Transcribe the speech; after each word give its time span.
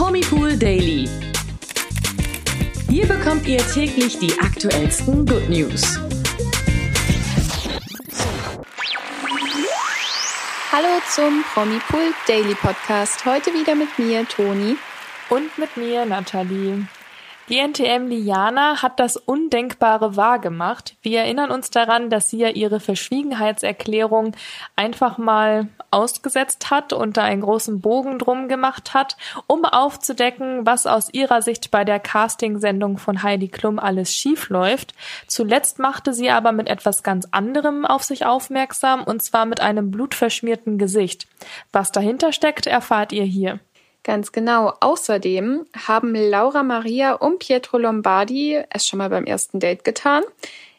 Promipool 0.00 0.56
Daily. 0.56 1.06
Hier 2.88 3.06
bekommt 3.06 3.46
ihr 3.46 3.58
täglich 3.58 4.18
die 4.18 4.32
aktuellsten 4.40 5.26
Good 5.26 5.50
News. 5.50 5.98
Hallo 10.72 10.88
zum 11.14 11.44
Promipool 11.52 12.14
Daily 12.26 12.54
Podcast. 12.54 13.26
Heute 13.26 13.52
wieder 13.52 13.74
mit 13.74 13.98
mir, 13.98 14.26
Toni. 14.26 14.76
Und 15.28 15.58
mit 15.58 15.76
mir, 15.76 16.06
Nathalie. 16.06 16.86
Die 17.50 17.58
NTM 17.58 18.06
Liana 18.06 18.80
hat 18.80 19.00
das 19.00 19.16
Undenkbare 19.16 20.14
wahrgemacht. 20.14 20.94
Wir 21.02 21.22
erinnern 21.22 21.50
uns 21.50 21.70
daran, 21.70 22.08
dass 22.08 22.30
sie 22.30 22.38
ja 22.38 22.50
ihre 22.50 22.78
Verschwiegenheitserklärung 22.78 24.36
einfach 24.76 25.18
mal 25.18 25.66
ausgesetzt 25.90 26.70
hat 26.70 26.92
und 26.92 27.16
da 27.16 27.24
einen 27.24 27.40
großen 27.40 27.80
Bogen 27.80 28.20
drum 28.20 28.46
gemacht 28.46 28.94
hat, 28.94 29.16
um 29.48 29.64
aufzudecken, 29.64 30.64
was 30.64 30.86
aus 30.86 31.12
ihrer 31.12 31.42
Sicht 31.42 31.72
bei 31.72 31.84
der 31.84 31.98
Castingsendung 31.98 32.98
von 32.98 33.24
Heidi 33.24 33.48
Klum 33.48 33.80
alles 33.80 34.14
schief 34.14 34.48
läuft. 34.48 34.94
Zuletzt 35.26 35.80
machte 35.80 36.14
sie 36.14 36.30
aber 36.30 36.52
mit 36.52 36.68
etwas 36.68 37.02
ganz 37.02 37.26
anderem 37.32 37.84
auf 37.84 38.04
sich 38.04 38.24
aufmerksam 38.26 39.02
und 39.02 39.24
zwar 39.24 39.44
mit 39.44 39.58
einem 39.60 39.90
blutverschmierten 39.90 40.78
Gesicht. 40.78 41.26
Was 41.72 41.90
dahinter 41.90 42.32
steckt, 42.32 42.68
erfahrt 42.68 43.12
ihr 43.12 43.24
hier. 43.24 43.58
Ganz 44.02 44.32
genau. 44.32 44.72
Außerdem 44.80 45.66
haben 45.86 46.14
Laura 46.14 46.62
Maria 46.62 47.12
und 47.12 47.38
Pietro 47.38 47.78
Lombardi 47.78 48.62
es 48.70 48.86
schon 48.86 48.98
mal 48.98 49.10
beim 49.10 49.24
ersten 49.24 49.60
Date 49.60 49.84
getan. 49.84 50.22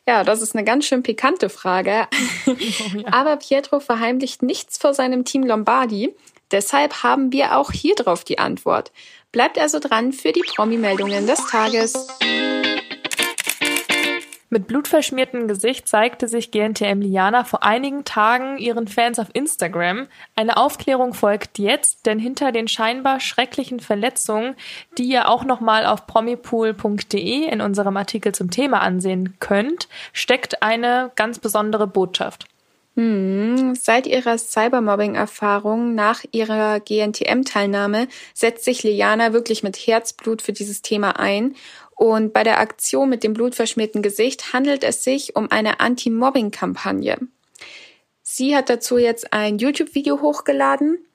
Ja, 0.07 0.23
das 0.23 0.41
ist 0.41 0.55
eine 0.55 0.63
ganz 0.63 0.85
schön 0.85 1.03
pikante 1.03 1.49
Frage. 1.49 2.07
Oh, 2.47 2.51
ja. 2.51 3.07
Aber 3.11 3.37
Pietro 3.37 3.79
verheimlicht 3.79 4.41
nichts 4.41 4.77
vor 4.77 4.93
seinem 4.93 5.25
Team 5.25 5.43
Lombardi. 5.43 6.15
Deshalb 6.51 7.03
haben 7.03 7.31
wir 7.31 7.57
auch 7.57 7.71
hier 7.71 7.95
drauf 7.95 8.23
die 8.23 8.39
Antwort. 8.39 8.91
Bleibt 9.31 9.57
also 9.57 9.79
dran 9.79 10.11
für 10.11 10.33
die 10.33 10.41
Promi-Meldungen 10.41 11.27
des 11.27 11.45
Tages. 11.47 12.07
Mit 14.53 14.67
blutverschmiertem 14.67 15.47
Gesicht 15.47 15.87
zeigte 15.87 16.27
sich 16.27 16.51
GNTM 16.51 16.99
Liana 16.99 17.45
vor 17.45 17.63
einigen 17.63 18.03
Tagen 18.03 18.57
ihren 18.57 18.85
Fans 18.89 19.17
auf 19.17 19.29
Instagram. 19.31 20.07
Eine 20.35 20.57
Aufklärung 20.57 21.13
folgt 21.13 21.57
jetzt, 21.57 22.05
denn 22.05 22.19
hinter 22.19 22.51
den 22.51 22.67
scheinbar 22.67 23.21
schrecklichen 23.21 23.79
Verletzungen, 23.79 24.57
die 24.97 25.05
ihr 25.05 25.29
auch 25.29 25.45
nochmal 25.45 25.85
auf 25.85 26.05
promipool.de 26.05 27.45
in 27.45 27.61
unserem 27.61 27.95
Artikel 27.95 28.35
zum 28.35 28.51
Thema 28.51 28.81
ansehen 28.81 29.37
könnt, 29.39 29.87
steckt 30.11 30.61
eine 30.61 31.11
ganz 31.15 31.39
besondere 31.39 31.87
Botschaft. 31.87 32.45
Hm, 32.97 33.73
seit 33.75 34.05
ihrer 34.05 34.37
Cybermobbing-Erfahrung 34.37 35.95
nach 35.95 36.25
ihrer 36.33 36.81
GNTM-Teilnahme 36.81 38.09
setzt 38.33 38.65
sich 38.65 38.83
Liana 38.83 39.31
wirklich 39.31 39.63
mit 39.63 39.77
Herzblut 39.77 40.41
für 40.41 40.51
dieses 40.51 40.81
Thema 40.81 41.17
ein 41.17 41.55
und 42.01 42.33
bei 42.33 42.43
der 42.43 42.59
Aktion 42.59 43.09
mit 43.09 43.23
dem 43.23 43.33
blutverschmierten 43.33 44.01
Gesicht 44.01 44.53
handelt 44.53 44.83
es 44.83 45.03
sich 45.03 45.35
um 45.35 45.51
eine 45.51 45.81
Anti-Mobbing-Kampagne. 45.81 47.19
Sie 48.23 48.55
hat 48.55 48.71
dazu 48.71 48.97
jetzt 48.97 49.33
ein 49.33 49.59
YouTube-Video 49.59 50.19
hochgeladen 50.19 51.05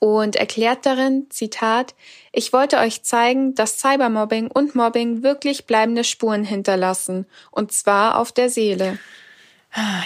und 0.00 0.34
erklärt 0.34 0.84
darin, 0.84 1.28
Zitat, 1.30 1.94
ich 2.32 2.52
wollte 2.52 2.78
euch 2.78 3.04
zeigen, 3.04 3.54
dass 3.54 3.78
Cybermobbing 3.78 4.48
und 4.48 4.74
Mobbing 4.74 5.22
wirklich 5.22 5.66
bleibende 5.66 6.02
Spuren 6.02 6.42
hinterlassen, 6.42 7.26
und 7.52 7.70
zwar 7.70 8.18
auf 8.18 8.32
der 8.32 8.50
Seele. 8.50 8.98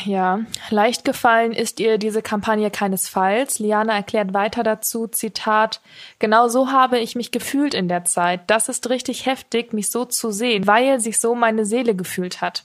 Ja, 0.04 0.40
leicht 0.68 1.06
gefallen 1.06 1.52
ist 1.52 1.80
ihr 1.80 1.96
diese 1.96 2.20
Kampagne 2.20 2.70
keinesfalls. 2.70 3.58
Liana 3.58 3.94
erklärt 3.94 4.34
weiter 4.34 4.62
dazu, 4.62 5.06
Zitat, 5.06 5.80
genau 6.18 6.48
so 6.48 6.70
habe 6.70 6.98
ich 6.98 7.14
mich 7.16 7.30
gefühlt 7.30 7.72
in 7.72 7.88
der 7.88 8.04
Zeit. 8.04 8.42
Das 8.48 8.68
ist 8.68 8.90
richtig 8.90 9.24
heftig, 9.24 9.72
mich 9.72 9.90
so 9.90 10.04
zu 10.04 10.30
sehen, 10.30 10.66
weil 10.66 11.00
sich 11.00 11.18
so 11.18 11.34
meine 11.34 11.64
Seele 11.64 11.94
gefühlt 11.94 12.42
hat. 12.42 12.64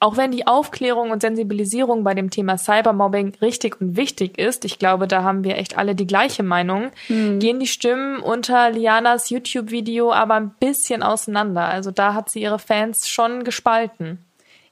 Auch 0.00 0.16
wenn 0.16 0.32
die 0.32 0.46
Aufklärung 0.46 1.10
und 1.10 1.22
Sensibilisierung 1.22 2.02
bei 2.02 2.14
dem 2.14 2.30
Thema 2.30 2.58
Cybermobbing 2.58 3.34
richtig 3.40 3.80
und 3.80 3.96
wichtig 3.96 4.38
ist, 4.38 4.64
ich 4.64 4.78
glaube, 4.78 5.06
da 5.06 5.22
haben 5.22 5.44
wir 5.44 5.56
echt 5.56 5.78
alle 5.78 5.94
die 5.94 6.06
gleiche 6.06 6.42
Meinung, 6.42 6.90
mhm. 7.08 7.38
gehen 7.38 7.60
die 7.60 7.66
Stimmen 7.66 8.20
unter 8.20 8.70
Lianas 8.70 9.30
YouTube-Video 9.30 10.12
aber 10.12 10.34
ein 10.34 10.54
bisschen 10.58 11.02
auseinander. 11.02 11.68
Also 11.68 11.90
da 11.90 12.14
hat 12.14 12.30
sie 12.30 12.42
ihre 12.42 12.58
Fans 12.58 13.08
schon 13.08 13.44
gespalten. 13.44 14.18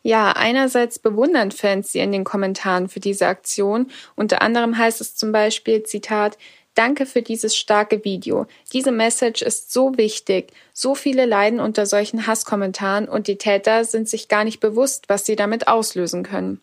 Ja, 0.02 0.32
einerseits 0.32 0.98
bewundern 0.98 1.50
Fans 1.50 1.92
sie 1.92 1.98
in 1.98 2.12
den 2.12 2.24
Kommentaren 2.24 2.88
für 2.88 3.00
diese 3.00 3.26
Aktion. 3.26 3.90
Unter 4.16 4.40
anderem 4.40 4.78
heißt 4.78 5.00
es 5.00 5.14
zum 5.14 5.30
Beispiel, 5.32 5.82
Zitat, 5.82 6.38
Danke 6.74 7.04
für 7.04 7.20
dieses 7.20 7.56
starke 7.56 8.04
Video. 8.04 8.46
Diese 8.72 8.92
Message 8.92 9.42
ist 9.42 9.72
so 9.72 9.96
wichtig. 9.98 10.52
So 10.72 10.94
viele 10.94 11.26
leiden 11.26 11.58
unter 11.58 11.84
solchen 11.84 12.26
Hasskommentaren 12.26 13.08
und 13.08 13.26
die 13.26 13.36
Täter 13.36 13.84
sind 13.84 14.08
sich 14.08 14.28
gar 14.28 14.44
nicht 14.44 14.60
bewusst, 14.60 15.08
was 15.08 15.26
sie 15.26 15.36
damit 15.36 15.66
auslösen 15.66 16.22
können. 16.22 16.60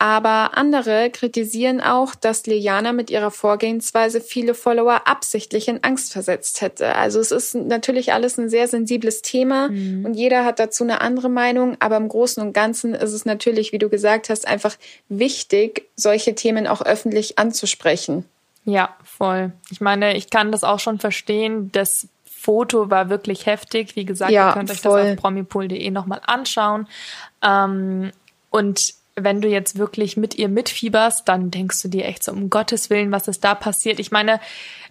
Aber 0.00 0.56
andere 0.56 1.10
kritisieren 1.10 1.80
auch, 1.80 2.14
dass 2.14 2.46
Liliana 2.46 2.92
mit 2.92 3.10
ihrer 3.10 3.32
Vorgehensweise 3.32 4.20
viele 4.20 4.54
Follower 4.54 5.08
absichtlich 5.08 5.66
in 5.66 5.82
Angst 5.82 6.12
versetzt 6.12 6.60
hätte. 6.60 6.94
Also 6.94 7.18
es 7.18 7.32
ist 7.32 7.56
natürlich 7.56 8.12
alles 8.12 8.38
ein 8.38 8.48
sehr 8.48 8.68
sensibles 8.68 9.22
Thema 9.22 9.70
mhm. 9.70 10.04
und 10.04 10.14
jeder 10.14 10.44
hat 10.44 10.60
dazu 10.60 10.84
eine 10.84 11.00
andere 11.00 11.28
Meinung. 11.28 11.76
Aber 11.80 11.96
im 11.96 12.08
Großen 12.08 12.40
und 12.40 12.52
Ganzen 12.52 12.94
ist 12.94 13.12
es 13.12 13.24
natürlich, 13.24 13.72
wie 13.72 13.78
du 13.78 13.88
gesagt 13.88 14.30
hast, 14.30 14.46
einfach 14.46 14.76
wichtig, 15.08 15.88
solche 15.96 16.36
Themen 16.36 16.68
auch 16.68 16.82
öffentlich 16.82 17.36
anzusprechen. 17.40 18.24
Ja, 18.64 18.94
voll. 19.02 19.52
Ich 19.70 19.80
meine, 19.80 20.16
ich 20.16 20.30
kann 20.30 20.52
das 20.52 20.62
auch 20.62 20.78
schon 20.78 21.00
verstehen. 21.00 21.72
Das 21.72 22.06
Foto 22.24 22.88
war 22.88 23.10
wirklich 23.10 23.46
heftig. 23.46 23.96
Wie 23.96 24.04
gesagt, 24.04 24.30
ja, 24.30 24.50
ihr 24.50 24.54
könnt 24.54 24.70
euch 24.70 24.80
voll. 24.80 25.02
das 25.02 25.12
auf 25.12 25.16
promipool.de 25.16 25.90
nochmal 25.90 26.20
anschauen. 26.24 26.86
Ähm, 27.42 28.12
und 28.50 28.94
wenn 29.24 29.40
du 29.40 29.48
jetzt 29.48 29.78
wirklich 29.78 30.16
mit 30.16 30.36
ihr 30.36 30.48
mitfieberst, 30.48 31.28
dann 31.28 31.50
denkst 31.50 31.82
du 31.82 31.88
dir 31.88 32.04
echt 32.04 32.24
so, 32.24 32.32
um 32.32 32.50
Gottes 32.50 32.90
Willen, 32.90 33.12
was 33.12 33.28
ist 33.28 33.44
da 33.44 33.54
passiert? 33.54 33.98
Ich 33.98 34.10
meine, 34.10 34.40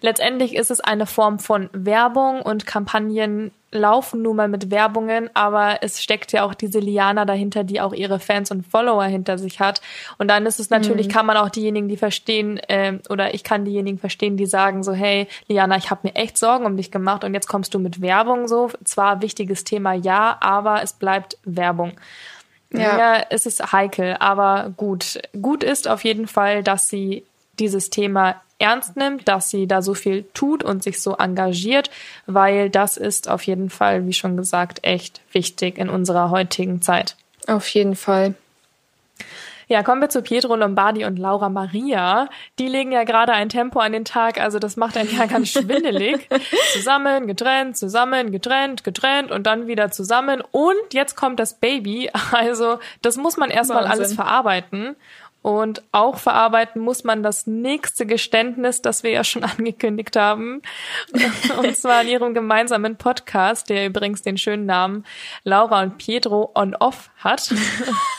letztendlich 0.00 0.54
ist 0.54 0.70
es 0.70 0.80
eine 0.80 1.06
Form 1.06 1.38
von 1.38 1.70
Werbung 1.72 2.42
und 2.42 2.66
Kampagnen 2.66 3.50
laufen 3.70 4.22
nun 4.22 4.36
mal 4.36 4.48
mit 4.48 4.70
Werbungen, 4.70 5.28
aber 5.34 5.82
es 5.82 6.02
steckt 6.02 6.32
ja 6.32 6.44
auch 6.44 6.54
diese 6.54 6.78
Liana 6.78 7.24
dahinter, 7.24 7.64
die 7.64 7.80
auch 7.80 7.92
ihre 7.92 8.18
Fans 8.18 8.50
und 8.50 8.66
Follower 8.66 9.04
hinter 9.04 9.36
sich 9.36 9.60
hat. 9.60 9.82
Und 10.16 10.28
dann 10.28 10.46
ist 10.46 10.58
es 10.58 10.70
natürlich, 10.70 11.08
mhm. 11.08 11.12
kann 11.12 11.26
man 11.26 11.36
auch 11.36 11.50
diejenigen, 11.50 11.88
die 11.88 11.98
verstehen, 11.98 12.56
äh, 12.68 12.98
oder 13.10 13.34
ich 13.34 13.44
kann 13.44 13.66
diejenigen 13.66 13.98
verstehen, 13.98 14.36
die 14.36 14.46
sagen 14.46 14.82
so, 14.82 14.92
hey, 14.92 15.28
Liana, 15.48 15.76
ich 15.76 15.90
habe 15.90 16.08
mir 16.08 16.14
echt 16.14 16.38
Sorgen 16.38 16.64
um 16.64 16.76
dich 16.76 16.90
gemacht 16.90 17.24
und 17.24 17.34
jetzt 17.34 17.48
kommst 17.48 17.74
du 17.74 17.78
mit 17.78 18.00
Werbung 18.00 18.48
so. 18.48 18.70
Zwar 18.84 19.20
wichtiges 19.20 19.64
Thema, 19.64 19.92
ja, 19.92 20.38
aber 20.40 20.82
es 20.82 20.94
bleibt 20.94 21.36
Werbung. 21.44 21.92
Ja. 22.72 22.98
ja, 22.98 23.26
es 23.30 23.46
ist 23.46 23.72
heikel, 23.72 24.16
aber 24.20 24.72
gut. 24.76 25.20
Gut 25.40 25.64
ist 25.64 25.88
auf 25.88 26.04
jeden 26.04 26.26
Fall, 26.26 26.62
dass 26.62 26.88
sie 26.88 27.24
dieses 27.58 27.90
Thema 27.90 28.40
ernst 28.58 28.96
nimmt, 28.96 29.28
dass 29.28 29.50
sie 29.50 29.66
da 29.66 29.82
so 29.82 29.94
viel 29.94 30.24
tut 30.34 30.62
und 30.62 30.82
sich 30.82 31.00
so 31.00 31.16
engagiert, 31.16 31.90
weil 32.26 32.70
das 32.70 32.96
ist 32.96 33.28
auf 33.28 33.42
jeden 33.44 33.70
Fall, 33.70 34.06
wie 34.06 34.12
schon 34.12 34.36
gesagt, 34.36 34.80
echt 34.82 35.20
wichtig 35.32 35.78
in 35.78 35.88
unserer 35.88 36.30
heutigen 36.30 36.82
Zeit. 36.82 37.16
Auf 37.46 37.68
jeden 37.68 37.96
Fall. 37.96 38.34
Ja, 39.68 39.82
kommen 39.82 40.00
wir 40.00 40.08
zu 40.08 40.22
Pietro 40.22 40.56
Lombardi 40.56 41.04
und 41.04 41.18
Laura 41.18 41.50
Maria. 41.50 42.30
Die 42.58 42.68
legen 42.68 42.90
ja 42.90 43.04
gerade 43.04 43.32
ein 43.32 43.50
Tempo 43.50 43.80
an 43.80 43.92
den 43.92 44.06
Tag, 44.06 44.40
also 44.40 44.58
das 44.58 44.78
macht 44.78 44.96
einen 44.96 45.14
ja 45.14 45.26
ganz 45.26 45.50
schwindelig. 45.50 46.26
zusammen, 46.72 47.26
getrennt, 47.26 47.76
zusammen, 47.76 48.32
getrennt, 48.32 48.82
getrennt 48.82 49.30
und 49.30 49.46
dann 49.46 49.66
wieder 49.66 49.90
zusammen. 49.90 50.42
Und 50.50 50.94
jetzt 50.94 51.16
kommt 51.16 51.38
das 51.38 51.54
Baby. 51.54 52.10
Also 52.32 52.78
das 53.02 53.16
muss 53.16 53.36
man 53.36 53.50
erstmal 53.50 53.84
alles 53.84 54.14
verarbeiten. 54.14 54.96
Und 55.42 55.82
auch 55.92 56.18
verarbeiten 56.18 56.80
muss 56.82 57.04
man 57.04 57.22
das 57.22 57.46
nächste 57.46 58.06
Geständnis, 58.06 58.82
das 58.82 59.02
wir 59.02 59.10
ja 59.10 59.24
schon 59.24 59.44
angekündigt 59.58 60.16
haben. 60.16 60.62
Und 61.58 61.76
zwar 61.76 62.02
in 62.02 62.08
ihrem 62.08 62.34
gemeinsamen 62.34 62.96
Podcast, 62.96 63.68
der 63.68 63.86
übrigens 63.86 64.22
den 64.22 64.38
schönen 64.38 64.66
Namen 64.66 65.04
Laura 65.44 65.82
und 65.82 65.98
Pietro 65.98 66.50
on 66.54 66.74
Off 66.74 67.10
hat. 67.18 67.52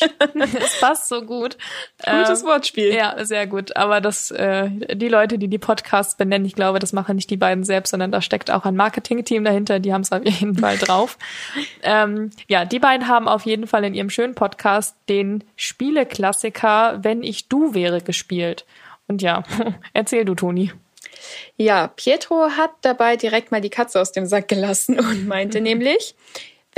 es 0.60 0.80
passt 0.80 1.08
so 1.08 1.22
gut. 1.22 1.56
Gutes 2.04 2.42
ähm, 2.42 2.48
Wortspiel. 2.48 2.92
Ja, 2.92 3.24
sehr 3.24 3.46
gut. 3.46 3.76
Aber 3.76 4.00
das, 4.00 4.30
äh, 4.30 4.68
die 4.94 5.08
Leute, 5.08 5.38
die 5.38 5.48
die 5.48 5.58
Podcasts 5.58 6.16
benennen, 6.16 6.46
ich 6.46 6.54
glaube, 6.54 6.78
das 6.78 6.92
machen 6.92 7.16
nicht 7.16 7.30
die 7.30 7.36
beiden 7.36 7.64
selbst, 7.64 7.90
sondern 7.90 8.12
da 8.12 8.22
steckt 8.22 8.50
auch 8.50 8.64
ein 8.64 8.76
Marketing-Team 8.76 9.44
dahinter. 9.44 9.80
Die 9.80 9.92
haben 9.92 10.02
es 10.02 10.12
auf 10.12 10.24
jeden 10.24 10.58
Fall 10.58 10.78
drauf. 10.78 11.18
ähm, 11.82 12.30
ja, 12.48 12.64
die 12.64 12.78
beiden 12.78 13.08
haben 13.08 13.28
auf 13.28 13.46
jeden 13.46 13.66
Fall 13.66 13.84
in 13.84 13.94
ihrem 13.94 14.10
schönen 14.10 14.34
Podcast 14.34 14.96
den 15.08 15.44
Spieleklassiker 15.56 16.98
Wenn 17.02 17.22
ich 17.22 17.48
du 17.48 17.74
wäre 17.74 18.00
gespielt. 18.00 18.64
Und 19.06 19.22
ja, 19.22 19.42
erzähl 19.92 20.24
du, 20.24 20.34
Toni. 20.34 20.72
Ja, 21.56 21.88
Pietro 21.88 22.50
hat 22.56 22.70
dabei 22.82 23.16
direkt 23.16 23.50
mal 23.50 23.60
die 23.60 23.70
Katze 23.70 24.00
aus 24.00 24.12
dem 24.12 24.26
Sack 24.26 24.48
gelassen 24.48 24.98
und 25.00 25.26
meinte 25.26 25.60
nämlich, 25.60 26.14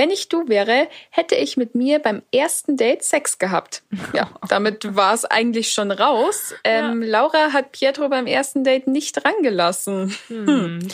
Wenn 0.00 0.08
ich 0.08 0.30
du 0.30 0.48
wäre, 0.48 0.88
hätte 1.10 1.34
ich 1.34 1.58
mit 1.58 1.74
mir 1.74 1.98
beim 1.98 2.22
ersten 2.32 2.78
Date 2.78 3.02
Sex 3.02 3.38
gehabt. 3.38 3.82
Ja, 4.14 4.30
damit 4.48 4.96
war 4.96 5.12
es 5.12 5.26
eigentlich 5.26 5.74
schon 5.74 5.90
raus. 5.90 6.54
Ähm, 6.64 7.02
ja. 7.02 7.08
Laura 7.08 7.52
hat 7.52 7.72
Pietro 7.72 8.08
beim 8.08 8.26
ersten 8.26 8.64
Date 8.64 8.86
nicht 8.86 9.22
rangelassen. 9.26 10.16
Hm. 10.28 10.46
Hm. 10.46 10.88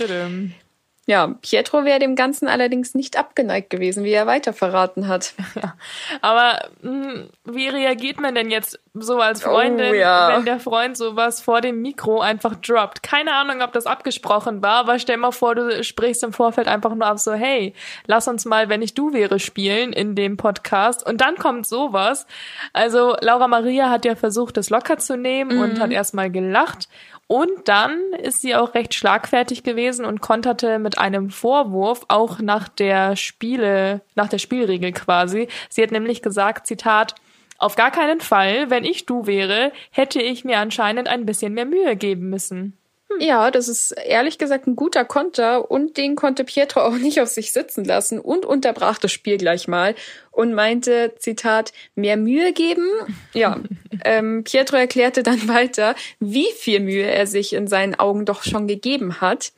Ja, 1.08 1.28
Pietro 1.40 1.84
wäre 1.84 2.00
dem 2.00 2.16
Ganzen 2.16 2.48
allerdings 2.48 2.96
nicht 2.96 3.16
abgeneigt 3.16 3.70
gewesen, 3.70 4.02
wie 4.02 4.10
er 4.10 4.26
weiter 4.26 4.52
verraten 4.52 5.08
hat. 5.08 5.34
Ja, 5.56 5.74
aber 6.20 6.68
mh, 6.82 6.90
hm, 6.90 7.30
wie 7.44 7.68
reagiert 7.68 8.20
man 8.20 8.34
denn 8.34 8.50
jetzt 8.50 8.78
so 8.92 9.20
als 9.20 9.42
Freundin, 9.42 9.92
oh, 9.92 9.94
ja. 9.94 10.36
wenn 10.36 10.44
der 10.44 10.60
Freund 10.60 10.98
sowas 10.98 11.40
vor 11.40 11.62
dem 11.62 11.80
Mikro 11.80 12.20
einfach 12.20 12.56
droppt? 12.56 13.02
Keine 13.02 13.32
Ahnung, 13.32 13.62
ob 13.62 13.72
das 13.72 13.86
abgesprochen 13.86 14.60
war, 14.60 14.80
aber 14.80 14.98
stell 14.98 15.16
mal 15.16 15.30
vor, 15.30 15.54
du 15.54 15.82
sprichst 15.82 16.24
im 16.24 16.34
Vorfeld 16.34 16.68
einfach 16.68 16.94
nur 16.94 17.06
ab 17.06 17.18
so, 17.18 17.32
hey, 17.32 17.72
lass 18.06 18.28
uns 18.28 18.44
mal, 18.44 18.68
wenn 18.68 18.82
ich 18.82 18.92
du 18.92 19.14
wäre, 19.14 19.38
spielen 19.38 19.94
in 19.94 20.14
dem 20.14 20.36
Podcast 20.36 21.06
und 21.06 21.22
dann 21.22 21.36
kommt 21.36 21.66
sowas. 21.66 22.26
Also 22.74 23.16
Laura 23.20 23.48
Maria 23.48 23.88
hat 23.88 24.04
ja 24.04 24.14
versucht, 24.14 24.58
das 24.58 24.68
locker 24.68 24.98
zu 24.98 25.16
nehmen 25.16 25.56
mhm. 25.56 25.62
und 25.62 25.80
hat 25.80 25.90
erstmal 25.90 26.30
gelacht 26.30 26.88
und 27.28 27.69
dann 27.69 27.99
ist 28.23 28.40
sie 28.40 28.55
auch 28.55 28.75
recht 28.75 28.94
schlagfertig 28.94 29.64
gewesen 29.64 30.05
und 30.05 30.20
konterte 30.20 30.78
mit 30.78 30.99
einem 30.99 31.31
Vorwurf 31.31 32.05
auch 32.08 32.38
nach 32.38 32.69
der 32.69 33.17
Spiele, 33.17 34.02
nach 34.14 34.28
der 34.28 34.38
Spielregel 34.38 34.93
quasi. 34.93 35.49
Sie 35.69 35.82
hat 35.82 35.90
nämlich 35.90 36.23
gesagt, 36.23 36.67
Zitat, 36.67 37.17
auf 37.58 37.75
gar 37.75 37.90
keinen 37.90 38.20
Fall, 38.20 38.70
wenn 38.70 38.84
ich 38.84 39.06
du 39.06 39.26
wäre, 39.26 39.73
hätte 39.90 40.23
ich 40.23 40.44
mir 40.44 40.58
anscheinend 40.58 41.08
ein 41.08 41.26
bisschen 41.26 41.55
mehr 41.55 41.64
Mühe 41.64 41.96
geben 41.96 42.31
müssen. 42.31 42.76
Hm. 43.10 43.20
Ja, 43.20 43.50
das 43.50 43.68
ist 43.68 43.92
ehrlich 43.92 44.38
gesagt 44.38 44.66
ein 44.66 44.76
guter 44.76 45.04
Konter 45.04 45.70
und 45.70 45.96
den 45.96 46.16
konnte 46.16 46.44
Pietro 46.44 46.80
auch 46.80 46.96
nicht 46.96 47.20
auf 47.20 47.28
sich 47.28 47.52
sitzen 47.52 47.84
lassen 47.84 48.18
und 48.18 48.44
unterbrach 48.44 48.98
das 48.98 49.12
Spiel 49.12 49.38
gleich 49.38 49.68
mal 49.68 49.94
und 50.30 50.54
meinte, 50.54 51.14
Zitat, 51.18 51.72
mehr 51.94 52.16
Mühe 52.16 52.52
geben. 52.52 52.86
Ja, 53.32 53.60
ähm, 54.04 54.44
Pietro 54.44 54.76
erklärte 54.76 55.22
dann 55.22 55.48
weiter, 55.48 55.94
wie 56.20 56.50
viel 56.56 56.80
Mühe 56.80 57.06
er 57.06 57.26
sich 57.26 57.52
in 57.52 57.66
seinen 57.66 57.94
Augen 57.94 58.24
doch 58.24 58.42
schon 58.42 58.66
gegeben 58.66 59.20
hat. 59.20 59.52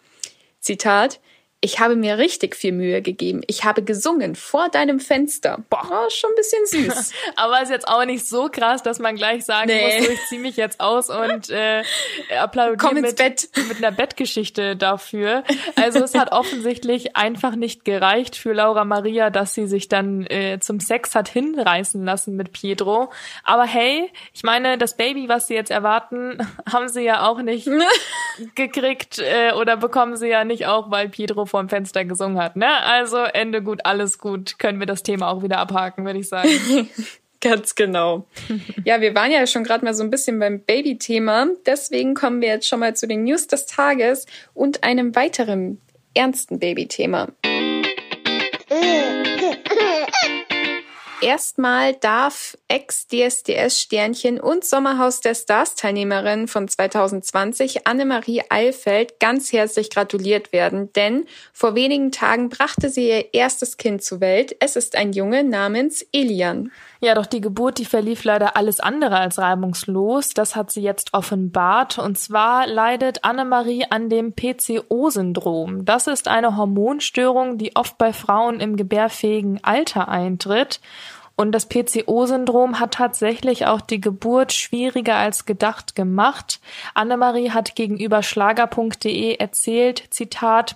Zitat, 0.61 1.21
ich 1.61 1.81
habe 1.81 1.97
mir 1.97 2.19
richtig 2.19 2.55
viel 2.55 2.71
Mühe 2.71 3.03
gegeben. 3.03 3.41
Ich 3.49 3.65
habe 3.65 3.83
gesungen 3.83 4.37
vor 4.37 4.69
deinem 4.69 5.01
Fenster. 5.01 5.65
Boah, 5.69 5.83
oh, 5.91 6.11
schon 6.11 6.31
ein 6.31 6.37
bisschen 6.37 6.67
süß. 6.67 7.13
Aber 7.37 7.61
ist 7.61 7.71
jetzt 7.71 7.89
auch 7.89 8.05
nicht 8.05 8.29
so 8.29 8.49
krass, 8.49 8.85
dass 8.85 9.01
man 9.01 9.17
gleich 9.17 9.45
sagen 9.45 9.67
nee. 9.67 9.99
muss, 9.99 10.07
so, 10.07 10.13
ich 10.13 10.27
ziehe 10.29 10.41
mich 10.41 10.57
jetzt 10.57 10.79
aus 10.79 11.11
und 11.11 11.51
äh, 11.51 11.83
applaudiere 12.39 12.95
mit, 12.95 13.17
Bett. 13.17 13.49
mit 13.67 13.79
einer 13.79 13.91
Bettgeschichte 13.91 14.77
dafür. 14.77 15.43
Also 15.75 15.99
es 15.99 16.15
hat 16.15 16.31
offensichtlich 16.33 17.17
einfach 17.17 17.57
nicht 17.57 17.85
gereicht 17.85 18.37
für 18.37 18.53
Laura 18.53 18.85
Maria, 18.85 19.31
dass 19.31 19.55
sie 19.55 19.67
sich 19.67 19.89
dann 19.89 20.27
äh, 20.27 20.61
zum 20.61 20.79
Sex 20.79 21.17
hat 21.17 21.29
hinreißen 21.29 22.05
lassen 22.05 22.37
mit 22.37 22.53
Pietro. 22.53 23.11
Aber 23.43 23.65
hey, 23.65 24.09
ich 24.33 24.45
meine, 24.45 24.79
das 24.79 24.97
Baby, 24.97 25.29
was 25.29 25.49
sie 25.49 25.55
jetzt 25.55 25.73
erwarten, 25.73 26.39
haben 26.73 26.89
sie 26.89 27.03
ja 27.03 27.27
auch 27.27 27.43
nicht 27.43 27.67
gekriegt 28.55 29.19
äh, 29.19 29.53
oder 29.53 29.77
bekommen 29.77 30.17
sie 30.17 30.29
ja 30.29 30.45
nicht 30.45 30.67
auch, 30.67 30.91
weil 30.91 31.09
Pietro 31.09 31.47
vorm 31.47 31.69
Fenster 31.69 32.05
gesungen 32.05 32.39
hat. 32.39 32.57
Ne? 32.57 32.69
Also 32.85 33.19
Ende 33.19 33.63
gut, 33.63 33.81
alles 33.85 34.19
gut. 34.19 34.59
Können 34.59 34.81
wir 34.81 34.87
das 34.87 35.03
Thema 35.03 35.31
auch 35.31 35.43
wieder 35.43 35.59
abhaken, 35.59 36.05
würde 36.05 36.19
ich 36.19 36.29
sagen. 36.29 36.49
Ganz 37.41 37.77
genau. 37.77 38.27
Ja, 38.85 39.01
wir 39.01 39.15
waren 39.15 39.31
ja 39.31 39.47
schon 39.47 39.63
gerade 39.63 39.85
mal 39.85 39.95
so 39.95 40.03
ein 40.03 40.11
bisschen 40.11 40.41
beim 40.41 40.61
Baby-Thema. 40.61 41.47
Deswegen 41.67 42.15
kommen 42.15 42.41
wir 42.41 42.49
jetzt 42.49 42.67
schon 42.67 42.81
mal 42.81 42.97
zu 42.97 43.07
den 43.07 43.23
News 43.23 43.47
des 43.47 43.67
Tages 43.67 44.27
und 44.55 44.83
einem 44.83 45.15
weiteren 45.15 45.81
ernsten 46.15 46.59
Baby-Thema. 46.59 47.29
Erstmal 51.21 51.95
darf 51.95 52.57
Ex-DSDS-Sternchen 52.69 54.39
und 54.39 54.65
Sommerhaus 54.65 55.21
der 55.21 55.35
Stars-Teilnehmerin 55.35 56.47
von 56.47 56.69
2020 56.69 57.89
Annemarie 57.89 58.43
Eilfeld 58.51 59.19
ganz 59.19 59.53
herzlich 59.53 59.91
gratuliert 59.91 60.53
werden, 60.53 60.93
denn 60.93 61.27
vor 61.53 61.75
wenigen 61.75 62.13
Tagen 62.13 62.51
brachte 62.51 62.89
sie 62.89 63.09
ihr 63.09 63.35
erstes 63.35 63.79
Kind 63.79 64.05
zur 64.05 64.21
Welt. 64.21 64.55
Es 64.61 64.77
ist 64.77 64.95
ein 64.95 65.13
Junge 65.13 65.43
namens 65.43 66.07
Elian. 66.13 66.71
Ja, 67.01 67.15
doch 67.15 67.27
die 67.27 67.41
Geburt, 67.41 67.79
die 67.79 67.85
verlief 67.85 68.25
leider 68.25 68.57
alles 68.57 68.81
andere 68.81 69.19
als 69.19 69.39
reibungslos. 69.39 70.31
Das 70.31 70.57
hat 70.57 70.73
sie 70.73 70.83
jetzt 70.83 71.15
offenbart. 71.15 71.99
Und 71.99 72.19
zwar 72.19 72.67
leidet 72.67 73.23
Annemarie 73.23 73.85
an 73.89 74.09
dem 74.09 74.33
PCO-Syndrom. 74.33 75.85
Das 75.85 76.09
ist 76.09 76.27
eine 76.27 76.57
Hormonstörung, 76.57 77.57
die 77.57 77.77
oft 77.77 77.99
bei 77.99 78.13
Frauen 78.13 78.59
im 78.59 78.77
gebärfähigen 78.77 79.63
Alter 79.63 80.09
eintritt. 80.09 80.81
Und 81.37 81.53
das 81.53 81.67
PCO-Syndrom 81.69 82.81
hat 82.81 82.95
tatsächlich 82.95 83.67
auch 83.67 83.81
die 83.81 84.01
Geburt 84.01 84.53
schwieriger 84.53 85.15
als 85.15 85.47
gedacht 85.47 85.95
gemacht. 85.95 86.59
Annemarie 86.95 87.53
hat 87.53 87.77
gegenüber 87.77 88.25
schlager.de 88.25 89.37
erzählt, 89.37 90.03
Zitat, 90.11 90.75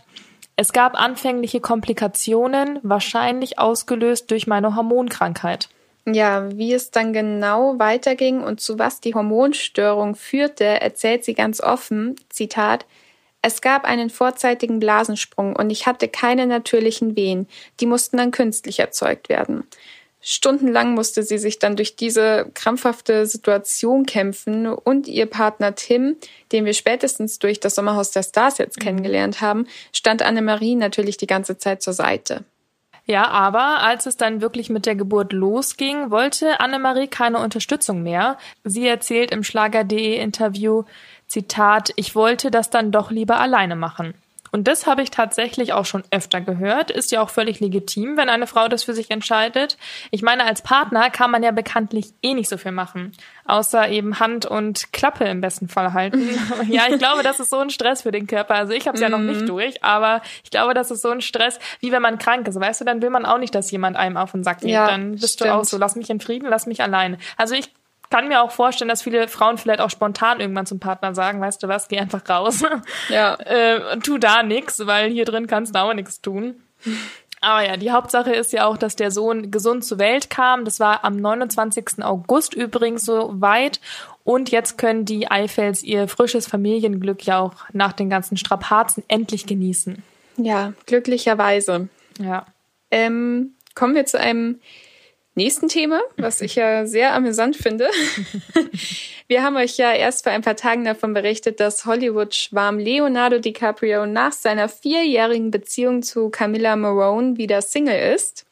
es 0.55 0.73
gab 0.73 0.95
anfängliche 0.95 1.61
Komplikationen, 1.61 2.79
wahrscheinlich 2.85 3.59
ausgelöst 3.59 4.31
durch 4.31 4.47
meine 4.47 4.77
Hormonkrankheit. 4.77 5.69
Ja, 6.05 6.51
wie 6.57 6.75
es 6.75 6.91
dann 6.91 7.13
genau 7.13 7.79
weiterging 7.79 8.43
und 8.43 8.61
zu 8.61 8.79
was 8.79 9.01
die 9.01 9.15
Hormonstörung 9.15 10.17
führte, 10.17 10.65
erzählt 10.65 11.25
sie 11.25 11.35
ganz 11.35 11.61
offen. 11.61 12.17
Zitat. 12.29 12.87
Es 13.41 13.61
gab 13.61 13.85
einen 13.85 14.11
vorzeitigen 14.11 14.81
Blasensprung 14.81 15.55
und 15.55 15.71
ich 15.71 15.87
hatte 15.87 16.09
keine 16.09 16.47
natürlichen 16.47 17.17
Wehen. 17.17 17.49
Die 17.81 17.87
mussten 17.87 18.17
dann 18.17 18.31
künstlich 18.31 18.79
erzeugt 18.81 19.29
werden. 19.29 19.65
Stundenlang 20.25 20.95
musste 20.95 21.25
sie 21.25 21.39
sich 21.39 21.59
dann 21.59 21.75
durch 21.75 21.97
diese 21.97 22.49
krampfhafte 22.55 23.27
Situation 23.27 24.07
kämpfen 24.07 24.69
und 24.69 25.09
ihr 25.09 25.27
Partner 25.27 25.75
Tim, 25.75 26.17
den 26.53 26.65
wir 26.65 26.75
spätestens 26.75 27.41
durch 27.41 27.59
das 27.59 27.75
Sommerhaus 27.75 28.13
der 28.13 28.23
Stars 28.23 28.59
jetzt 28.59 28.79
mhm. 28.79 28.85
kennengelernt 28.85 29.41
haben, 29.41 29.67
stand 29.93 30.23
Annemarie 30.23 30.77
natürlich 30.77 31.17
die 31.17 31.27
ganze 31.27 31.59
Zeit 31.59 31.83
zur 31.83 31.93
Seite. 31.93 32.45
Ja, 33.13 33.29
aber 33.29 33.83
als 33.83 34.07
es 34.07 34.17
dann 34.17 34.41
wirklich 34.41 34.71
mit 34.71 34.87
der 34.87 34.95
Geburt 34.95 35.35
losging, 35.35 36.11
wollte 36.11 36.61
Annemarie 36.61 37.09
keine 37.09 37.41
Unterstützung 37.41 38.03
mehr. 38.03 38.39
Sie 38.65 38.87
erzählt 38.89 39.33
im 39.33 39.45
Schlager.de 39.45 40.19
Interview, 40.19 40.85
Zitat, 41.27 41.93
ich 41.97 42.15
wollte 42.15 42.51
das 42.51 42.71
dann 42.71 42.91
doch 42.91 43.11
lieber 43.11 43.39
alleine 43.39 43.77
machen. 43.77 44.15
Und 44.53 44.69
das 44.69 44.87
habe 44.87 45.03
ich 45.03 45.11
tatsächlich 45.11 45.73
auch 45.73 45.87
schon 45.87 46.05
öfter 46.11 46.43
gehört. 46.43 46.91
Ist 46.91 47.11
ja 47.11 47.23
auch 47.23 47.31
völlig 47.31 47.59
legitim, 47.61 48.19
wenn 48.19 48.29
eine 48.29 48.47
Frau 48.47 48.69
das 48.69 48.85
für 48.85 48.93
sich 48.93 49.11
entscheidet. 49.11 49.79
Ich 50.11 50.23
meine, 50.23 50.45
als 50.45 50.61
Partner 50.61 51.09
kann 51.09 51.31
man 51.31 51.43
ja 51.43 51.51
bekanntlich 51.51 52.13
eh 52.23 52.35
nicht 52.35 52.51
so 52.51 52.59
viel 52.59 52.71
machen. 52.71 53.13
Außer 53.47 53.89
eben 53.89 54.21
Hand 54.21 54.45
und 54.45 54.93
Klappe 54.93 55.25
im 55.25 55.41
besten 55.41 55.69
Fall 55.69 55.95
halten. 55.95 56.29
ja, 56.69 56.83
ich 56.89 56.99
glaube, 56.99 57.23
das 57.23 57.41
ist 57.41 57.49
so 57.49 57.59
ein 57.59 57.71
Stress 57.71 58.03
für 58.03 58.13
den 58.13 58.27
Körper. 58.27 58.55
Also 58.55 58.75
ich 58.75 58.87
habe 58.87 58.97
es 58.97 59.01
ja 59.01 59.09
noch 59.09 59.19
nicht 59.19 59.41
mhm. 59.41 59.47
durch, 59.47 59.83
aber 59.83 60.21
ich 60.45 60.51
glaube, 60.51 60.75
das 60.75 60.91
ist 60.91 61.01
so 61.01 61.09
ein 61.09 61.23
Stress, 61.23 61.59
wie 61.81 61.91
wenn 61.91 62.03
man 62.03 62.19
krank 62.19 62.47
ist. 62.47 62.61
Weißt 62.61 62.83
du, 62.83 62.85
dann 62.85 63.01
will 63.01 63.11
man 63.11 63.25
auch 63.25 63.39
nicht, 63.39 63.55
dass 63.55 63.71
jemand 63.71 63.97
einem 63.97 64.19
auf 64.19 64.33
den 64.33 64.45
Sack 64.45 64.61
geht. 64.61 64.71
Ja, 64.71 64.87
dann 64.87 65.13
bist 65.13 65.35
stimmt. 65.35 65.51
du 65.51 65.55
auch 65.55 65.65
so, 65.65 65.79
lass 65.79 65.97
mich 65.97 66.11
in 66.11 66.21
Frieden, 66.21 66.49
lass 66.49 66.67
mich 66.67 66.83
alleine. 66.83 67.17
Also 67.39 67.55
ich 67.55 67.71
kann 68.13 68.29
mir 68.29 68.43
auch 68.43 68.51
vorstellen, 68.51 68.91
dass 68.91 69.01
viele 69.01 69.27
Frauen 69.27 69.57
vielleicht 69.57 69.81
auch 69.81 69.89
spontan 69.89 70.39
irgendwann 70.39 70.67
zum 70.67 70.79
Partner 70.79 71.15
sagen, 71.15 71.41
weißt 71.41 71.63
du 71.63 71.69
was, 71.69 71.89
geh 71.89 71.99
einfach 71.99 72.29
raus. 72.29 72.63
Ja. 73.09 73.35
äh, 73.41 73.99
tu 74.01 74.19
da 74.19 74.43
nix, 74.43 74.87
weil 74.87 75.11
hier 75.11 75.25
drin 75.25 75.47
kannst 75.47 75.75
du 75.75 75.81
auch 75.81 75.95
nichts 75.95 76.21
tun. 76.21 76.61
Aber 77.41 77.67
ja, 77.67 77.79
die 77.79 77.91
Hauptsache 77.91 78.31
ist 78.31 78.53
ja 78.53 78.67
auch, 78.67 78.77
dass 78.77 78.97
der 78.97 79.11
Sohn 79.11 79.51
gesund 79.51 79.83
zur 79.87 79.99
Welt 79.99 80.29
kam. 80.29 80.67
Das 80.67 80.79
war 80.79 81.07
am 81.07 81.17
29. 81.17 82.05
August 82.05 82.53
übrigens 82.53 83.07
so 83.07 83.31
weit. 83.41 83.81
Und 84.25 84.51
jetzt 84.51 84.77
können 84.77 85.07
die 85.07 85.31
Eifels 85.31 85.83
ihr 85.83 86.07
frisches 86.07 86.47
Familienglück 86.47 87.25
ja 87.25 87.41
auch 87.41 87.55
nach 87.73 87.95
den 87.95 88.11
ganzen 88.11 88.37
Strapazen 88.37 89.03
endlich 89.09 89.47
genießen. 89.47 90.03
Ja, 90.37 90.75
glücklicherweise. 90.85 91.89
Ja. 92.21 92.45
Ähm, 92.91 93.55
kommen 93.75 93.95
wir 93.95 94.05
zu 94.05 94.21
einem 94.21 94.61
nächsten 95.35 95.69
Thema, 95.69 96.01
was 96.17 96.41
ich 96.41 96.57
ja 96.57 96.87
sehr 96.87 97.15
amüsant 97.15 97.57
finde. 97.57 97.89
Wir 99.29 99.43
haben 99.43 99.57
euch 99.57 99.79
ja 99.79 99.93
erst 99.93 100.25
vor 100.25 100.33
ein 100.33 100.43
paar 100.43 100.57
Tagen 100.57 100.85
davon 100.85 101.15
berichtet, 101.15 101.61
dass 101.61 101.87
Hollywood-Schwarm 101.87 102.79
Leonardo 102.79 103.39
DiCaprio 103.39 104.07
nach 104.07 104.33
seiner 104.33 104.69
vierjährigen 104.69 105.51
Beziehung 105.51 106.03
zu 106.03 106.29
Camilla 106.29 106.77
Morone 106.77 107.39
wieder 107.39 107.63
Single 107.63 108.15
ist. 108.15 108.45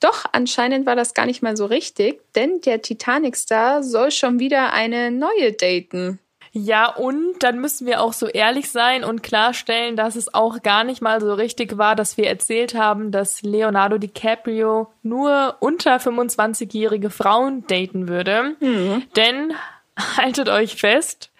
Doch 0.00 0.24
anscheinend 0.32 0.86
war 0.86 0.96
das 0.96 1.14
gar 1.14 1.26
nicht 1.26 1.42
mal 1.42 1.56
so 1.56 1.66
richtig, 1.66 2.20
denn 2.34 2.60
der 2.60 2.82
Titanic-Star 2.82 3.82
soll 3.82 4.10
schon 4.10 4.38
wieder 4.38 4.72
eine 4.72 5.10
neue 5.10 5.52
daten. 5.52 6.18
Ja, 6.58 6.88
und 6.88 7.34
dann 7.40 7.60
müssen 7.60 7.86
wir 7.86 8.00
auch 8.00 8.14
so 8.14 8.28
ehrlich 8.28 8.70
sein 8.70 9.04
und 9.04 9.22
klarstellen, 9.22 9.94
dass 9.94 10.16
es 10.16 10.32
auch 10.32 10.62
gar 10.62 10.84
nicht 10.84 11.02
mal 11.02 11.20
so 11.20 11.34
richtig 11.34 11.76
war, 11.76 11.94
dass 11.94 12.16
wir 12.16 12.28
erzählt 12.28 12.74
haben, 12.74 13.10
dass 13.10 13.42
Leonardo 13.42 13.98
DiCaprio 13.98 14.90
nur 15.02 15.56
unter 15.60 15.98
25-jährige 15.98 17.10
Frauen 17.10 17.66
daten 17.66 18.08
würde. 18.08 18.56
Mhm. 18.60 19.02
Denn 19.16 19.52
haltet 20.16 20.48
euch 20.48 20.76
fest, 20.76 21.30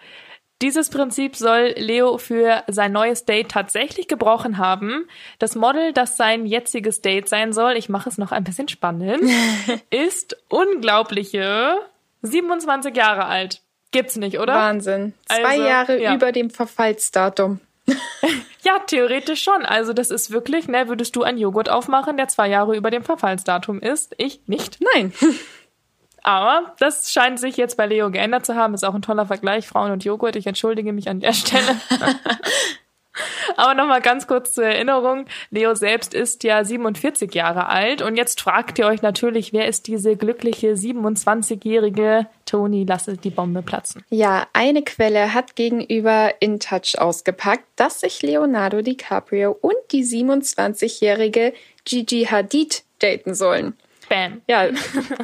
Dieses 0.61 0.91
Prinzip 0.91 1.35
soll 1.35 1.73
Leo 1.77 2.19
für 2.19 2.63
sein 2.67 2.91
neues 2.91 3.25
Date 3.25 3.49
tatsächlich 3.49 4.07
gebrochen 4.07 4.59
haben. 4.59 5.07
Das 5.39 5.55
Model, 5.55 5.93
das 5.93 6.15
sein 6.15 6.45
jetziges 6.45 7.01
Date 7.01 7.27
sein 7.27 7.53
soll, 7.53 7.73
ich 7.73 7.89
mache 7.89 8.09
es 8.09 8.19
noch 8.19 8.31
ein 8.31 8.43
bisschen 8.43 8.67
spannend, 8.67 9.23
ist 9.89 10.37
unglaubliche 10.49 11.77
27 12.21 12.95
Jahre 12.95 13.25
alt. 13.25 13.61
Gibt's 13.91 14.15
nicht, 14.15 14.39
oder? 14.39 14.53
Wahnsinn. 14.53 15.13
Zwei 15.25 15.43
also, 15.43 15.63
Jahre 15.63 16.01
ja. 16.01 16.13
über 16.13 16.31
dem 16.31 16.49
Verfallsdatum. 16.49 17.59
ja, 18.63 18.79
theoretisch 18.85 19.41
schon. 19.41 19.65
Also 19.65 19.93
das 19.93 20.11
ist 20.11 20.31
wirklich, 20.31 20.67
ne, 20.67 20.87
würdest 20.87 21.15
du 21.15 21.23
einen 21.23 21.37
Joghurt 21.37 21.69
aufmachen, 21.69 22.17
der 22.17 22.27
zwei 22.27 22.49
Jahre 22.49 22.75
über 22.75 22.91
dem 22.91 23.03
Verfallsdatum 23.03 23.79
ist? 23.79 24.13
Ich 24.17 24.41
nicht. 24.47 24.79
Nein. 24.93 25.13
Aber 26.23 26.73
das 26.79 27.09
scheint 27.11 27.39
sich 27.39 27.55
jetzt 27.55 27.77
bei 27.77 27.85
Leo 27.85 28.11
geändert 28.11 28.45
zu 28.45 28.55
haben. 28.55 28.73
Ist 28.73 28.83
auch 28.83 28.93
ein 28.93 29.01
toller 29.01 29.25
Vergleich, 29.25 29.65
Frauen 29.65 29.91
und 29.91 30.03
Joghurt. 30.03 30.35
Ich 30.35 30.45
entschuldige 30.45 30.91
mich 30.91 31.07
an 31.07 31.21
der 31.21 31.31
Stelle. 31.31 31.79
Aber 33.57 33.73
nochmal 33.73 34.01
ganz 34.01 34.27
kurz 34.27 34.53
zur 34.53 34.65
Erinnerung. 34.65 35.25
Leo 35.49 35.75
selbst 35.75 36.13
ist 36.13 36.43
ja 36.43 36.63
47 36.63 37.33
Jahre 37.33 37.67
alt 37.67 38.01
und 38.01 38.15
jetzt 38.15 38.41
fragt 38.41 38.79
ihr 38.79 38.87
euch 38.87 39.01
natürlich, 39.01 39.53
wer 39.53 39.67
ist 39.67 39.87
diese 39.87 40.15
glückliche 40.15 40.73
27-jährige 40.73 42.27
Toni, 42.45 42.85
lasse 42.85 43.17
die 43.17 43.29
Bombe 43.29 43.61
platzen. 43.61 44.03
Ja, 44.09 44.47
eine 44.53 44.83
Quelle 44.83 45.33
hat 45.33 45.55
gegenüber 45.55 46.33
InTouch 46.39 46.97
ausgepackt, 46.97 47.65
dass 47.75 47.99
sich 48.01 48.21
Leonardo 48.21 48.81
DiCaprio 48.81 49.57
und 49.59 49.75
die 49.91 50.03
27-jährige 50.03 51.53
Gigi 51.85 52.25
Hadid 52.25 52.83
daten 52.99 53.35
sollen. 53.35 53.75
Bam. 54.09 54.41
Ja, 54.47 54.69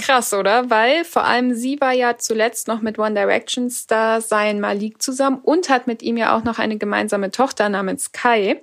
krass, 0.01 0.33
oder? 0.33 0.69
Weil 0.69 1.05
vor 1.05 1.23
allem 1.23 1.53
sie 1.53 1.79
war 1.79 1.93
ja 1.93 2.17
zuletzt 2.17 2.67
noch 2.67 2.81
mit 2.81 2.99
One 2.99 3.13
Direction 3.13 3.69
Star 3.69 4.21
Zayn 4.21 4.59
Malik 4.59 5.01
zusammen 5.01 5.39
und 5.43 5.69
hat 5.69 5.87
mit 5.87 6.01
ihm 6.01 6.17
ja 6.17 6.37
auch 6.37 6.43
noch 6.43 6.59
eine 6.59 6.77
gemeinsame 6.77 7.31
Tochter 7.31 7.69
namens 7.69 8.11
Kai. 8.11 8.61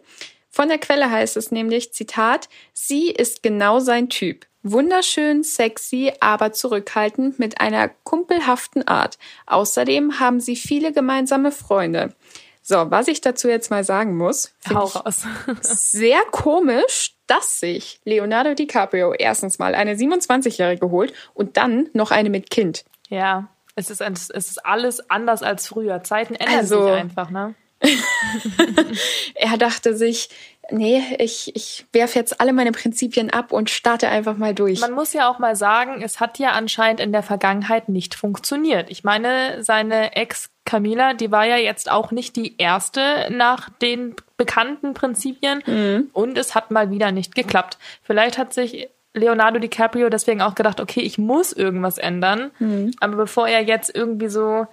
Von 0.50 0.68
der 0.68 0.78
Quelle 0.78 1.10
heißt 1.10 1.36
es 1.36 1.50
nämlich, 1.52 1.92
Zitat, 1.92 2.48
sie 2.72 3.10
ist 3.10 3.42
genau 3.42 3.78
sein 3.78 4.08
Typ. 4.08 4.46
Wunderschön, 4.62 5.42
sexy, 5.42 6.12
aber 6.20 6.52
zurückhaltend 6.52 7.38
mit 7.38 7.60
einer 7.60 7.88
kumpelhaften 7.88 8.86
Art. 8.86 9.16
Außerdem 9.46 10.20
haben 10.20 10.38
sie 10.40 10.56
viele 10.56 10.92
gemeinsame 10.92 11.50
Freunde. 11.50 12.14
So, 12.62 12.90
was 12.90 13.08
ich 13.08 13.22
dazu 13.22 13.48
jetzt 13.48 13.70
mal 13.70 13.84
sagen 13.84 14.16
muss, 14.16 14.52
Hau 14.68 14.84
raus. 14.84 15.22
sehr 15.62 16.20
komisch, 16.30 17.14
dass 17.30 17.60
sich 17.60 18.00
Leonardo 18.04 18.54
DiCaprio 18.54 19.12
erstens 19.12 19.58
mal 19.58 19.75
eine 19.76 19.94
27-Jährige 19.94 20.90
holt 20.90 21.12
und 21.32 21.56
dann 21.56 21.88
noch 21.92 22.10
eine 22.10 22.28
mit 22.28 22.50
Kind. 22.50 22.84
Ja, 23.08 23.49
es 23.76 23.88
ist, 23.88 24.00
es 24.00 24.30
ist 24.30 24.66
alles 24.66 25.08
anders 25.10 25.42
als 25.42 25.68
früher. 25.68 26.02
Zeiten 26.02 26.34
ändern 26.34 26.58
also, 26.58 26.84
sich 26.84 26.92
einfach, 26.92 27.30
ne? 27.30 27.54
er 29.34 29.56
dachte 29.56 29.96
sich, 29.96 30.28
nee, 30.70 31.02
ich, 31.18 31.54
ich 31.54 31.86
werfe 31.92 32.18
jetzt 32.18 32.40
alle 32.40 32.52
meine 32.52 32.72
Prinzipien 32.72 33.30
ab 33.30 33.52
und 33.52 33.70
starte 33.70 34.08
einfach 34.08 34.36
mal 34.36 34.54
durch. 34.54 34.80
Man 34.80 34.92
muss 34.92 35.12
ja 35.12 35.30
auch 35.30 35.38
mal 35.38 35.56
sagen, 35.56 36.02
es 36.02 36.20
hat 36.20 36.38
ja 36.38 36.50
anscheinend 36.50 37.00
in 37.00 37.12
der 37.12 37.22
Vergangenheit 37.22 37.88
nicht 37.88 38.14
funktioniert. 38.14 38.90
Ich 38.90 39.04
meine, 39.04 39.62
seine 39.62 40.16
Ex 40.16 40.50
Camila, 40.64 41.14
die 41.14 41.32
war 41.32 41.46
ja 41.46 41.56
jetzt 41.56 41.90
auch 41.90 42.12
nicht 42.12 42.36
die 42.36 42.56
erste 42.58 43.28
nach 43.30 43.70
den 43.70 44.14
bekannten 44.36 44.94
Prinzipien 44.94 45.62
mhm. 45.66 46.10
und 46.12 46.38
es 46.38 46.54
hat 46.54 46.70
mal 46.70 46.90
wieder 46.90 47.12
nicht 47.12 47.34
geklappt. 47.34 47.78
Vielleicht 48.02 48.38
hat 48.38 48.54
sich 48.54 48.88
Leonardo 49.12 49.58
DiCaprio 49.58 50.08
deswegen 50.08 50.40
auch 50.40 50.54
gedacht, 50.54 50.80
okay, 50.80 51.00
ich 51.00 51.18
muss 51.18 51.52
irgendwas 51.52 51.98
ändern. 51.98 52.52
Mhm. 52.58 52.92
Aber 53.00 53.16
bevor 53.16 53.48
er 53.48 53.62
jetzt 53.62 53.94
irgendwie 53.94 54.28
so, 54.28 54.66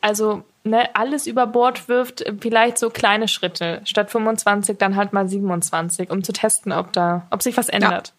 also 0.00 0.42
ne, 0.68 0.94
alles 0.94 1.26
über 1.26 1.46
Bord 1.46 1.88
wirft, 1.88 2.24
vielleicht 2.40 2.78
so 2.78 2.90
kleine 2.90 3.28
Schritte. 3.28 3.80
Statt 3.84 4.10
25 4.10 4.78
dann 4.78 4.96
halt 4.96 5.12
mal 5.12 5.28
27, 5.28 6.10
um 6.10 6.22
zu 6.22 6.32
testen, 6.32 6.72
ob 6.72 6.92
da, 6.92 7.26
ob 7.30 7.42
sich 7.42 7.56
was 7.56 7.68
ändert. 7.68 8.08
Ja, 8.08 8.14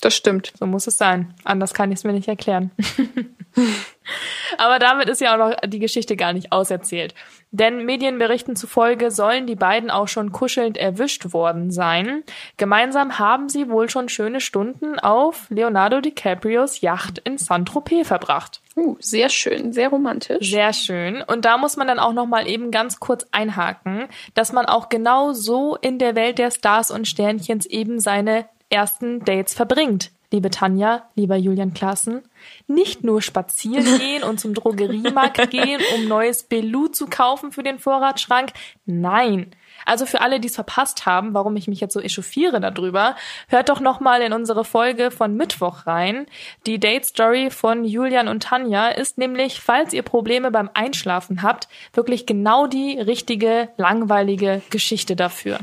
das 0.00 0.14
stimmt. 0.14 0.52
So 0.58 0.66
muss 0.66 0.86
es 0.86 0.98
sein. 0.98 1.34
Anders 1.44 1.74
kann 1.74 1.90
ich 1.90 1.98
es 1.98 2.04
mir 2.04 2.12
nicht 2.12 2.28
erklären. 2.28 2.70
Aber 4.58 4.78
damit 4.78 5.08
ist 5.08 5.20
ja 5.20 5.34
auch 5.34 5.50
noch 5.50 5.56
die 5.66 5.78
Geschichte 5.78 6.16
gar 6.16 6.32
nicht 6.32 6.52
auserzählt. 6.52 7.14
Denn 7.50 7.84
Medienberichten 7.84 8.56
zufolge 8.56 9.10
sollen 9.10 9.46
die 9.46 9.56
beiden 9.56 9.90
auch 9.90 10.08
schon 10.08 10.32
kuschelnd 10.32 10.76
erwischt 10.76 11.32
worden 11.32 11.70
sein. 11.70 12.22
Gemeinsam 12.56 13.18
haben 13.18 13.48
sie 13.48 13.70
wohl 13.70 13.88
schon 13.88 14.08
schöne 14.08 14.40
Stunden 14.40 14.98
auf 14.98 15.46
Leonardo 15.48 16.00
DiCaprios 16.00 16.80
Yacht 16.80 17.18
in 17.18 17.38
Saint-Tropez 17.38 18.06
verbracht. 18.06 18.60
Uh, 18.76 18.96
sehr 19.00 19.28
schön, 19.28 19.72
sehr 19.72 19.88
romantisch. 19.88 20.50
Sehr 20.50 20.72
schön. 20.72 21.22
Und 21.22 21.44
da 21.44 21.56
muss 21.58 21.76
man 21.76 21.86
dann 21.86 21.98
auch 21.98 22.12
noch 22.12 22.26
mal 22.26 22.46
eben 22.46 22.70
ganz 22.70 23.00
kurz 23.00 23.26
einhaken, 23.32 24.06
dass 24.34 24.52
man 24.52 24.66
auch 24.66 24.88
genau 24.88 25.32
so 25.32 25.76
in 25.76 25.98
der 25.98 26.14
Welt 26.14 26.38
der 26.38 26.50
Stars 26.50 26.90
und 26.90 27.08
Sternchens 27.08 27.66
eben 27.66 27.98
seine 27.98 28.46
ersten 28.70 29.24
Dates 29.24 29.54
verbringt 29.54 30.10
liebe 30.32 30.50
Tanja, 30.50 31.08
lieber 31.14 31.36
Julian 31.36 31.74
Klassen, 31.74 32.22
nicht 32.66 33.04
nur 33.04 33.22
spazieren 33.22 33.98
gehen 33.98 34.22
und 34.22 34.40
zum 34.40 34.54
Drogeriemarkt 34.54 35.50
gehen, 35.50 35.80
um 35.96 36.08
neues 36.08 36.42
Belu 36.42 36.88
zu 36.88 37.06
kaufen 37.06 37.52
für 37.52 37.62
den 37.62 37.78
Vorratsschrank. 37.78 38.52
Nein. 38.84 39.50
Also 39.84 40.06
für 40.06 40.20
alle, 40.20 40.40
die 40.40 40.48
es 40.48 40.54
verpasst 40.54 41.06
haben, 41.06 41.34
warum 41.34 41.56
ich 41.56 41.68
mich 41.68 41.80
jetzt 41.80 41.94
so 41.94 42.00
echauffiere 42.00 42.60
darüber, 42.60 43.16
hört 43.48 43.68
doch 43.68 43.80
nochmal 43.80 44.22
in 44.22 44.32
unsere 44.32 44.64
Folge 44.64 45.10
von 45.10 45.34
Mittwoch 45.34 45.86
rein. 45.86 46.26
Die 46.66 46.78
Date 46.78 47.06
Story 47.06 47.50
von 47.50 47.84
Julian 47.84 48.28
und 48.28 48.42
Tanja 48.42 48.88
ist 48.88 49.18
nämlich, 49.18 49.60
falls 49.60 49.92
ihr 49.92 50.02
Probleme 50.02 50.50
beim 50.50 50.70
Einschlafen 50.74 51.42
habt, 51.42 51.68
wirklich 51.92 52.26
genau 52.26 52.66
die 52.66 52.98
richtige, 52.98 53.68
langweilige 53.76 54.62
Geschichte 54.70 55.16
dafür. 55.16 55.58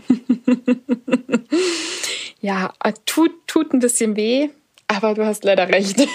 ja, 2.42 2.74
tut, 3.06 3.32
tut 3.48 3.74
ein 3.74 3.80
bisschen 3.80 4.16
weh, 4.16 4.50
aber 4.88 5.14
du 5.14 5.26
hast 5.26 5.44
leider 5.44 5.68
recht. 5.68 6.08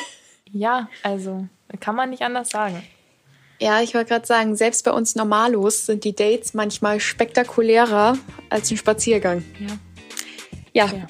Ja, 0.53 0.89
also 1.03 1.47
kann 1.79 1.95
man 1.95 2.11
nicht 2.11 2.23
anders 2.23 2.51
sagen. 2.51 2.83
Ja, 3.61 3.83
ich 3.83 3.95
wollte 3.95 4.09
gerade 4.09 4.27
sagen, 4.27 4.57
selbst 4.57 4.85
bei 4.85 4.91
uns 4.91 5.15
Normalos 5.15 5.85
sind 5.85 6.05
die 6.05 6.15
Dates 6.15 6.55
manchmal 6.55 6.99
spektakulärer 6.99 8.17
als 8.49 8.71
ein 8.71 8.79
Spaziergang. 8.79 9.45
Ja. 10.73 10.87
ja. 10.87 10.93
ja. 10.97 11.07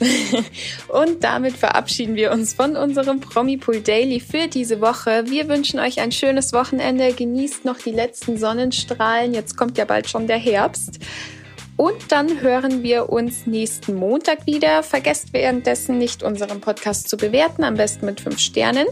Und 0.88 1.24
damit 1.24 1.56
verabschieden 1.56 2.14
wir 2.14 2.32
uns 2.32 2.52
von 2.52 2.76
unserem 2.76 3.20
Promipool 3.20 3.80
Daily 3.80 4.20
für 4.20 4.48
diese 4.48 4.82
Woche. 4.82 5.24
Wir 5.28 5.48
wünschen 5.48 5.80
euch 5.80 6.00
ein 6.00 6.12
schönes 6.12 6.52
Wochenende. 6.52 7.12
Genießt 7.12 7.64
noch 7.64 7.78
die 7.78 7.92
letzten 7.92 8.36
Sonnenstrahlen. 8.36 9.32
Jetzt 9.32 9.56
kommt 9.56 9.78
ja 9.78 9.86
bald 9.86 10.08
schon 10.08 10.26
der 10.26 10.36
Herbst. 10.36 10.98
Und 11.76 12.12
dann 12.12 12.40
hören 12.40 12.82
wir 12.82 13.08
uns 13.08 13.46
nächsten 13.46 13.94
Montag 13.94 14.46
wieder. 14.46 14.82
Vergesst 14.82 15.32
währenddessen 15.32 15.98
nicht, 15.98 16.22
unseren 16.22 16.60
Podcast 16.60 17.08
zu 17.08 17.16
bewerten, 17.16 17.64
am 17.64 17.76
besten 17.76 18.04
mit 18.04 18.20
fünf 18.20 18.38
Sternen. 18.38 18.86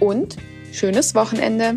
Und 0.00 0.36
schönes 0.72 1.14
Wochenende. 1.14 1.76